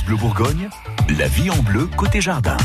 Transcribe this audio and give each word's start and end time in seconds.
Bleu 0.00 0.16
Bourgogne, 0.16 0.70
la 1.18 1.28
vie 1.28 1.50
en 1.50 1.58
bleu 1.58 1.86
côté 1.98 2.22
jardin. 2.22 2.56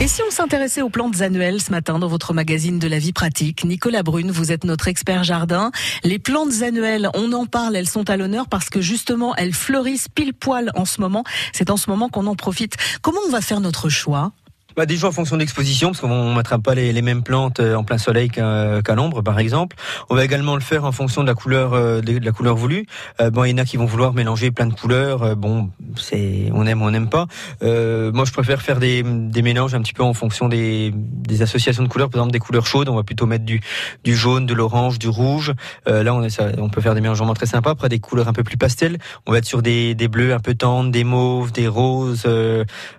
Et 0.00 0.08
si 0.08 0.22
on 0.26 0.30
s'intéressait 0.30 0.80
aux 0.80 0.88
plantes 0.88 1.20
annuelles 1.20 1.60
ce 1.60 1.70
matin 1.70 1.98
dans 1.98 2.08
votre 2.08 2.32
magazine 2.32 2.78
de 2.78 2.88
la 2.88 2.98
vie 2.98 3.12
pratique 3.12 3.64
Nicolas 3.64 4.02
Brune, 4.02 4.30
vous 4.30 4.50
êtes 4.50 4.64
notre 4.64 4.88
expert 4.88 5.24
jardin. 5.24 5.70
Les 6.04 6.18
plantes 6.18 6.62
annuelles, 6.62 7.10
on 7.14 7.32
en 7.34 7.44
parle, 7.44 7.76
elles 7.76 7.88
sont 7.88 8.08
à 8.08 8.16
l'honneur 8.16 8.48
parce 8.48 8.70
que 8.70 8.80
justement 8.80 9.36
elles 9.36 9.52
fleurissent 9.52 10.08
pile 10.08 10.32
poil 10.32 10.70
en 10.74 10.86
ce 10.86 11.02
moment. 11.02 11.22
C'est 11.52 11.68
en 11.68 11.76
ce 11.76 11.90
moment 11.90 12.08
qu'on 12.08 12.26
en 12.26 12.34
profite. 12.34 12.76
Comment 13.02 13.20
on 13.26 13.30
va 13.30 13.42
faire 13.42 13.60
notre 13.60 13.90
choix? 13.90 14.32
Bah, 14.78 14.86
Déjà 14.86 15.08
en 15.08 15.12
fonction 15.12 15.36
de 15.36 15.40
l'exposition, 15.40 15.88
parce 15.88 16.00
qu'on 16.00 16.30
ne 16.30 16.36
mettra 16.36 16.58
pas 16.58 16.74
les, 16.74 17.02
mêmes 17.02 17.22
plantes 17.22 17.60
euh, 17.60 17.74
en 17.74 17.84
plein 17.84 17.98
soleil 17.98 18.30
qu'à 18.30 18.94
l'ombre, 18.94 19.22
par 19.22 19.38
exemple. 19.38 19.76
On 20.08 20.14
va 20.14 20.24
également 20.24 20.54
le 20.54 20.60
faire 20.60 20.84
en 20.84 20.92
fonction 20.92 21.22
de 21.22 21.26
la 21.26 21.34
couleur, 21.34 21.74
euh, 21.74 22.00
de 22.00 22.24
la 22.24 22.32
couleur 22.32 22.56
voulue. 22.56 22.86
Euh, 23.20 23.30
bon, 23.30 23.44
il 23.44 23.50
y 23.50 23.54
en 23.54 23.58
a 23.58 23.64
qui 23.64 23.76
vont 23.76 23.86
vouloir 23.86 24.14
mélanger 24.14 24.50
plein 24.50 24.66
de 24.66 24.74
couleurs. 24.74 25.22
Euh, 25.22 25.34
bon, 25.34 25.70
c'est 25.96 26.50
on 26.52 26.66
aime, 26.66 26.82
on 26.82 26.90
n'aime 26.90 27.08
pas. 27.08 27.26
Euh, 27.62 28.12
moi, 28.12 28.24
je 28.24 28.32
préfère 28.32 28.62
faire 28.62 28.78
des, 28.78 29.02
mélanges 29.42 29.74
un 29.74 29.80
petit 29.80 29.92
peu 29.92 30.02
en 30.02 30.14
fonction 30.14 30.48
des, 30.48 30.92
associations 31.40 31.82
de 31.82 31.88
couleurs. 31.88 32.10
Par 32.10 32.20
exemple, 32.20 32.32
des 32.32 32.38
couleurs 32.38 32.66
chaudes, 32.66 32.88
on 32.88 32.94
va 32.94 33.02
plutôt 33.02 33.26
mettre 33.26 33.44
du, 33.44 33.60
jaune, 34.06 34.46
de 34.46 34.54
l'orange, 34.54 34.98
du 34.98 35.08
rouge. 35.08 35.52
là, 35.86 36.14
on 36.58 36.68
peut 36.68 36.80
faire 36.80 36.94
des 36.94 37.00
mélangements 37.00 37.34
très 37.34 37.46
sympas. 37.46 37.70
Après, 37.70 37.88
des 37.88 38.00
couleurs 38.00 38.28
un 38.28 38.32
peu 38.32 38.42
plus 38.42 38.56
pastel, 38.56 38.98
on 39.26 39.32
va 39.32 39.38
être 39.38 39.44
sur 39.44 39.62
des, 39.62 39.94
des 39.94 40.08
bleus 40.08 40.32
un 40.32 40.40
peu 40.40 40.54
tendres, 40.54 40.90
des 40.90 41.04
mauves, 41.04 41.52
des 41.52 41.68
roses, 41.68 42.26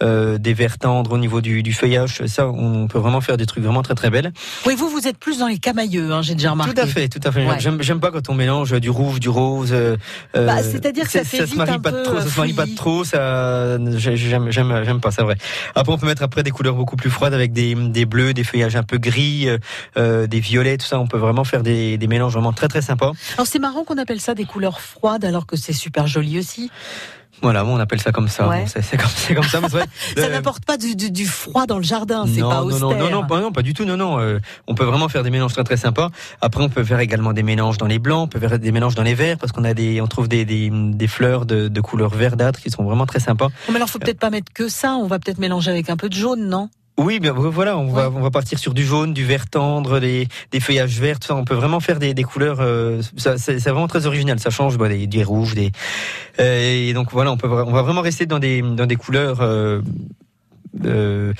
des 0.00 0.54
verts 0.54 0.78
tendres 0.78 1.12
au 1.12 1.18
niveau 1.18 1.40
du, 1.40 1.62
du 1.64 1.72
feuillage. 1.72 2.24
Ça, 2.26 2.46
on 2.48 2.86
peut 2.86 2.98
vraiment 3.00 3.20
faire 3.20 3.36
des 3.36 3.46
trucs 3.46 3.64
vraiment 3.64 3.82
très 3.82 3.96
très 3.96 4.10
belles. 4.10 4.32
Oui, 4.66 4.76
vous, 4.76 4.88
vous 4.88 5.08
êtes 5.08 5.18
plus 5.18 5.38
dans 5.38 5.48
les 5.48 5.58
camailleux, 5.58 6.12
hein, 6.12 6.22
j'ai 6.22 6.34
déjà 6.36 6.52
remarqué. 6.52 6.74
Tout 6.74 6.80
à 6.80 6.86
fait, 6.86 7.08
tout 7.08 7.20
à 7.24 7.32
fait. 7.32 7.44
Ouais. 7.44 7.58
J'aime 7.58 7.98
pas 7.98 8.12
quand 8.12 8.28
on 8.28 8.34
mélange 8.34 8.72
du 8.80 8.90
rouge, 8.90 9.18
du 9.18 9.28
rose. 9.28 9.70
Euh, 9.72 9.96
bah, 10.32 10.62
C'est-à-dire 10.62 11.04
que 11.06 11.10
ça 11.10 11.24
fait 11.24 11.38
ça 11.38 11.46
se 11.48 11.56
marie 11.56 11.72
un 11.72 11.80
pas 11.80 11.90
peu 11.90 12.02
trop, 12.04 12.20
ça 12.20 12.28
se 12.28 12.38
marie 12.38 12.52
pas 12.52 12.66
trop. 12.76 13.02
Ça, 13.02 13.78
j'aime, 13.96 14.50
j'aime, 14.50 14.84
j'aime 14.84 15.00
pas, 15.00 15.10
c'est 15.10 15.22
vrai. 15.22 15.36
Après, 15.74 15.92
on 15.92 15.98
peut 15.98 16.06
mettre 16.06 16.22
après 16.22 16.44
des 16.44 16.52
couleurs 16.52 16.74
beaucoup 16.74 16.96
plus 16.96 17.10
froides 17.10 17.34
avec 17.34 17.52
des, 17.52 17.74
des 17.74 18.04
bleus, 18.04 18.34
des 18.34 18.44
feuillages 18.44 18.76
un 18.76 18.84
peu 18.84 18.98
gris, 18.98 19.48
euh, 19.96 20.26
des 20.26 20.40
violets, 20.40 20.76
tout 20.76 20.86
ça. 20.86 21.00
On 21.00 21.06
peut 21.06 21.18
vraiment 21.18 21.44
faire 21.44 21.62
des, 21.62 21.98
des 21.98 22.06
mélanges 22.06 22.34
vraiment 22.34 22.52
très 22.52 22.68
très 22.68 22.82
sympas. 22.82 23.12
Alors 23.36 23.46
c'est 23.46 23.58
marrant 23.58 23.84
qu'on 23.84 23.98
appelle 23.98 24.20
ça 24.20 24.34
des 24.34 24.44
couleurs 24.44 24.80
froides 24.80 25.24
alors 25.24 25.46
que 25.46 25.56
c'est 25.56 25.72
super 25.72 26.06
joli 26.06 26.38
aussi. 26.38 26.70
Voilà, 27.42 27.62
bon, 27.64 27.76
on 27.76 27.80
appelle 27.80 28.00
ça 28.00 28.10
comme 28.12 28.28
ça. 28.28 28.48
Ouais. 28.48 28.64
Bon, 28.64 28.66
c'est 28.82 28.96
comme, 28.96 29.34
comme 29.36 29.44
ça. 29.44 29.60
mais 29.60 29.68
vrai. 29.68 29.84
Ça 30.16 30.28
n'apporte 30.28 30.64
pas 30.64 30.76
du, 30.76 30.96
du- 30.96 31.10
du 31.10 31.26
froid 31.26 31.66
dans 31.66 31.76
le 31.78 31.82
jardin, 31.84 32.24
c'est 32.32 32.40
pas 32.40 32.60
non, 32.60 32.66
austère. 32.66 32.80
non, 32.88 32.96
non, 32.96 33.10
non, 33.10 33.26
pas, 33.26 33.40
non, 33.40 33.52
pas 33.52 33.62
du 33.62 33.74
tout, 33.74 33.84
non, 33.84 33.96
non. 33.96 34.18
euh, 34.18 34.38
on 34.66 34.74
peut 34.74 34.84
vraiment 34.84 35.08
faire 35.08 35.22
des 35.22 35.30
mélanges 35.30 35.52
très 35.52 35.64
très 35.64 35.76
sympas. 35.76 36.10
Après, 36.40 36.62
on 36.62 36.68
peut 36.68 36.84
faire 36.84 37.00
également 37.00 37.32
des 37.32 37.42
mélanges 37.42 37.76
dans 37.78 37.86
les 37.86 37.98
blancs, 37.98 38.24
on 38.24 38.28
peut 38.28 38.40
faire 38.40 38.58
des 38.58 38.72
mélanges 38.72 38.94
dans 38.94 39.02
les 39.02 39.14
verts 39.14 39.36
parce 39.38 39.52
qu'on 39.52 39.64
a 39.64 39.74
des, 39.74 40.00
on 40.00 40.06
trouve 40.06 40.28
des, 40.28 40.44
des, 40.44 40.70
des 40.72 41.06
fleurs 41.06 41.44
de, 41.44 41.68
de 41.68 41.80
couleur 41.80 42.10
verdâtre 42.14 42.60
qui 42.60 42.70
sont 42.70 42.84
vraiment 42.84 43.06
très 43.06 43.20
sympas. 43.20 43.48
Mais 43.68 43.76
alors 43.76 43.88
faut 43.90 43.98
peut-être 43.98 44.20
pas 44.20 44.30
mettre 44.30 44.52
que 44.52 44.68
ça, 44.68 44.92
on 44.94 45.06
va 45.06 45.18
peut-être 45.18 45.38
mélanger 45.38 45.70
avec 45.70 45.90
un 45.90 45.96
peu 45.96 46.08
de 46.08 46.14
jaune, 46.14 46.48
non? 46.48 46.70
Oui, 46.96 47.18
bien 47.18 47.32
voilà, 47.32 47.76
on 47.76 47.90
va, 47.90 48.08
on 48.08 48.20
va 48.20 48.30
partir 48.30 48.56
sur 48.60 48.72
du 48.72 48.84
jaune, 48.84 49.12
du 49.14 49.24
vert 49.24 49.50
tendre, 49.50 49.98
des, 49.98 50.28
des 50.52 50.60
feuillages 50.60 51.00
verts, 51.00 51.18
ça. 51.20 51.34
On 51.34 51.44
peut 51.44 51.54
vraiment 51.54 51.80
faire 51.80 51.98
des, 51.98 52.14
des 52.14 52.22
couleurs. 52.22 52.58
euh, 52.60 53.02
ça, 53.16 53.36
c'est 53.36 53.58
c'est 53.58 53.70
vraiment 53.70 53.88
très 53.88 54.06
original. 54.06 54.38
Ça 54.38 54.50
change, 54.50 54.78
bah, 54.78 54.88
des, 54.88 55.08
des 55.08 55.24
rouges, 55.24 55.54
des. 55.54 55.72
euh, 56.38 56.88
et 56.88 56.92
donc 56.92 57.08
voilà, 57.10 57.32
on 57.32 57.36
peut, 57.36 57.48
on 57.48 57.72
va 57.72 57.82
vraiment 57.82 58.00
rester 58.00 58.26
dans 58.26 58.38
des, 58.38 58.62
dans 58.62 58.86
des 58.86 58.96
couleurs. 58.96 59.40
Euh, 59.40 59.80
euh, 60.84 61.32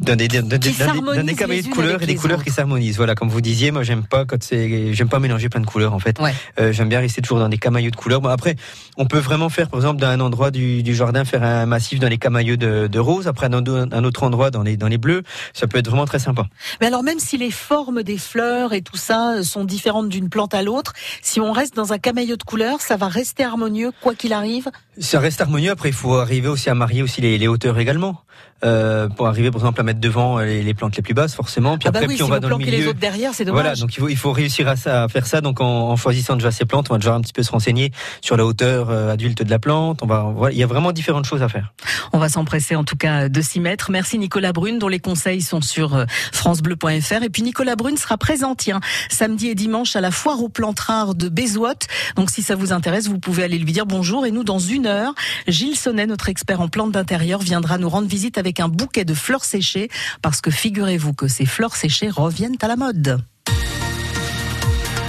dans 0.00 0.16
des, 0.16 0.28
dans 0.28 0.46
des, 0.46 0.58
les 0.58 1.62
de 1.62 1.68
couleurs 1.68 2.02
et 2.02 2.06
des 2.06 2.16
couleurs 2.16 2.38
autres. 2.38 2.44
qui 2.44 2.50
s'harmonisent. 2.50 2.96
Voilà, 2.96 3.14
comme 3.14 3.28
vous 3.28 3.40
disiez, 3.40 3.70
moi 3.70 3.82
j'aime 3.82 4.04
pas 4.04 4.24
quand 4.24 4.42
c'est, 4.42 4.92
j'aime 4.94 5.08
pas 5.08 5.18
mélanger 5.18 5.48
plein 5.48 5.60
de 5.60 5.66
couleurs 5.66 5.94
en 5.94 5.98
fait. 5.98 6.18
Ouais. 6.18 6.34
Euh, 6.58 6.72
j'aime 6.72 6.88
bien 6.88 7.00
rester 7.00 7.22
toujours 7.22 7.38
dans 7.38 7.48
des 7.48 7.58
camailleux 7.58 7.90
de 7.90 7.96
couleurs. 7.96 8.20
Bon, 8.20 8.28
après, 8.28 8.56
on 8.96 9.06
peut 9.06 9.18
vraiment 9.18 9.48
faire, 9.48 9.68
par 9.68 9.80
exemple, 9.80 10.00
dans 10.00 10.08
un 10.08 10.20
endroit 10.20 10.50
du, 10.50 10.82
du 10.82 10.94
jardin, 10.94 11.24
faire 11.24 11.42
un 11.42 11.66
massif 11.66 12.00
dans 12.00 12.08
les 12.08 12.18
camailleux 12.18 12.56
de, 12.56 12.86
de 12.86 12.98
rose. 12.98 13.28
Après, 13.28 13.48
dans 13.48 13.62
un 13.68 14.04
autre 14.04 14.22
endroit, 14.22 14.50
dans 14.50 14.62
les, 14.62 14.76
dans 14.76 14.88
les 14.88 14.98
bleus. 14.98 15.22
Ça 15.52 15.66
peut 15.66 15.78
être 15.78 15.88
vraiment 15.88 16.06
très 16.06 16.18
sympa. 16.18 16.46
Mais 16.80 16.86
alors 16.86 17.02
même 17.02 17.18
si 17.18 17.36
les 17.36 17.50
formes 17.50 18.02
des 18.02 18.18
fleurs 18.18 18.72
et 18.72 18.82
tout 18.82 18.96
ça 18.96 19.42
sont 19.42 19.64
différentes 19.64 20.08
d'une 20.08 20.28
plante 20.28 20.54
à 20.54 20.62
l'autre, 20.62 20.92
si 21.20 21.38
on 21.40 21.52
reste 21.52 21.76
dans 21.76 21.92
un 21.92 21.98
camailleux 21.98 22.36
de 22.36 22.42
couleurs, 22.42 22.80
ça 22.80 22.96
va 22.96 23.08
rester 23.08 23.44
harmonieux 23.44 23.92
quoi 24.00 24.14
qu'il 24.14 24.32
arrive? 24.32 24.70
Ça 24.98 25.20
reste 25.20 25.40
harmonieux. 25.40 25.70
Après, 25.70 25.90
il 25.90 25.94
faut 25.94 26.16
arriver 26.16 26.48
aussi 26.48 26.70
à 26.70 26.74
marier 26.74 27.02
aussi 27.02 27.20
les, 27.20 27.38
les 27.38 27.48
hauteurs 27.48 27.78
également. 27.78 28.22
Euh, 28.64 28.71
pour 29.16 29.26
arriver, 29.26 29.50
par 29.50 29.60
exemple, 29.60 29.80
à 29.80 29.84
mettre 29.84 30.00
devant 30.00 30.38
les, 30.38 30.62
les 30.62 30.74
plantes 30.74 30.96
les 30.96 31.02
plus 31.02 31.14
basses, 31.14 31.34
forcément. 31.34 31.78
Puis 31.78 31.88
ah 31.88 31.92
bah 31.92 31.98
après, 32.00 32.08
oui, 32.08 32.14
puis 32.14 32.22
on 32.22 32.26
si 32.26 32.30
va 32.30 32.36
vous 32.36 32.42
dans 32.42 32.48
le 32.48 32.56
planquez 32.56 32.70
les 32.70 32.78
milieu. 32.78 32.90
autres 32.90 32.98
derrière, 32.98 33.32
c'est 33.34 33.44
dommage. 33.44 33.62
Voilà, 33.62 33.76
donc 33.76 33.94
il 33.94 34.00
faut, 34.00 34.08
il 34.08 34.16
faut 34.16 34.32
réussir 34.32 34.68
à, 34.68 34.76
ça, 34.76 35.04
à 35.04 35.08
faire 35.08 35.26
ça. 35.26 35.40
Donc 35.40 35.60
en, 35.60 35.90
en 35.90 35.96
choisissant 35.96 36.34
déjà 36.34 36.50
ces 36.50 36.64
plantes, 36.64 36.86
on 36.90 36.94
va 36.94 36.98
déjà 36.98 37.14
un 37.14 37.20
petit 37.20 37.32
peu 37.32 37.42
se 37.42 37.50
renseigner 37.50 37.92
sur 38.20 38.36
la 38.36 38.44
hauteur 38.44 38.90
euh, 38.90 39.12
adulte 39.12 39.42
de 39.42 39.50
la 39.50 39.58
plante. 39.58 40.00
On 40.02 40.06
va, 40.06 40.32
voilà, 40.34 40.52
il 40.54 40.58
y 40.58 40.62
a 40.62 40.66
vraiment 40.66 40.92
différentes 40.92 41.24
choses 41.24 41.42
à 41.42 41.48
faire. 41.48 41.72
On 42.12 42.18
va 42.18 42.28
s'empresser 42.28 42.76
en 42.76 42.84
tout 42.84 42.96
cas 42.96 43.28
de 43.28 43.40
s'y 43.40 43.60
mettre. 43.60 43.90
Merci 43.90 44.18
Nicolas 44.18 44.52
Brune, 44.52 44.78
dont 44.78 44.88
les 44.88 45.00
conseils 45.00 45.42
sont 45.42 45.60
sur 45.60 45.94
euh, 45.94 46.04
francebleu.fr. 46.32 47.22
Et 47.22 47.30
puis 47.30 47.42
Nicolas 47.42 47.76
Brune 47.76 47.96
sera 47.96 48.16
présent, 48.18 48.54
tiens, 48.54 48.80
samedi 49.10 49.48
et 49.48 49.54
dimanche 49.54 49.96
à 49.96 50.00
la 50.00 50.10
foire 50.10 50.42
aux 50.42 50.48
plantes 50.48 50.80
rares 50.80 51.14
de 51.14 51.28
Bézoite. 51.28 51.86
Donc 52.16 52.30
si 52.30 52.42
ça 52.42 52.54
vous 52.54 52.72
intéresse, 52.72 53.08
vous 53.08 53.18
pouvez 53.18 53.44
aller 53.44 53.58
lui 53.58 53.72
dire 53.72 53.86
bonjour. 53.86 54.26
Et 54.26 54.30
nous, 54.30 54.44
dans 54.44 54.58
une 54.58 54.86
heure, 54.86 55.14
Gilles 55.46 55.76
Sonnet, 55.76 56.06
notre 56.06 56.28
expert 56.28 56.60
en 56.60 56.68
plantes 56.68 56.92
d'intérieur, 56.92 57.40
viendra 57.40 57.78
nous 57.78 57.88
rendre 57.88 58.08
visite 58.08 58.38
avec 58.38 58.60
un 58.60 58.61
qu'un 58.62 58.68
bouquet 58.68 59.04
de 59.04 59.14
fleurs 59.14 59.44
séchées, 59.44 59.88
parce 60.22 60.40
que 60.40 60.52
figurez-vous 60.52 61.14
que 61.14 61.26
ces 61.26 61.46
fleurs 61.46 61.74
séchées 61.74 62.10
reviennent 62.10 62.56
à 62.62 62.68
la 62.68 62.76
mode. 62.76 63.20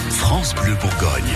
France 0.10 0.56
Bleu 0.56 0.76
Bourgogne. 0.82 1.36